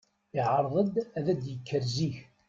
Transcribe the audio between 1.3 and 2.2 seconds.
d-yekker zik.